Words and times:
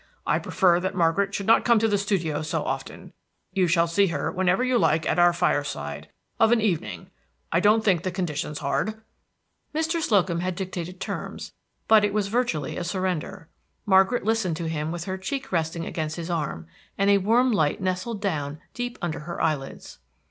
I 0.25 0.39
prefer 0.39 0.79
that 0.79 0.95
Margaret 0.95 1.31
should 1.35 1.45
not 1.45 1.63
come 1.63 1.77
to 1.77 1.87
the 1.87 1.95
studio 1.99 2.41
so 2.41 2.63
often; 2.63 3.13
you 3.53 3.67
shall 3.67 3.85
see 3.85 4.07
her 4.07 4.31
whenever 4.31 4.63
you 4.63 4.79
like 4.79 5.07
at 5.07 5.19
our 5.19 5.31
fireside, 5.31 6.09
of 6.39 6.51
an 6.51 6.59
evening. 6.59 7.11
I 7.51 7.59
don't 7.59 7.85
think 7.85 8.01
the 8.01 8.09
conditions 8.09 8.57
hard." 8.57 8.99
Mr. 9.75 10.01
Slocum 10.01 10.39
had 10.39 10.55
dictated 10.55 10.99
terms, 10.99 11.53
but 11.87 12.03
it 12.03 12.15
was 12.15 12.29
virtually 12.29 12.77
a 12.77 12.83
surrender. 12.83 13.47
Margaret 13.85 14.23
listened 14.25 14.57
to 14.57 14.67
him 14.69 14.91
with 14.91 15.03
her 15.03 15.19
cheek 15.19 15.51
resting 15.51 15.85
against 15.85 16.15
his 16.15 16.31
arm, 16.31 16.65
and 16.97 17.11
a 17.11 17.19
warm 17.19 17.51
light 17.51 17.79
nestled 17.79 18.21
down 18.23 18.59
deep 18.73 18.97
under 19.03 19.19
her 19.19 19.39
eyelids. 19.39 19.99